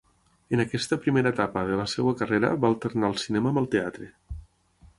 [0.55, 4.09] En aquesta primera etapa de la seva carrera va alternar el cinema amb el teatre.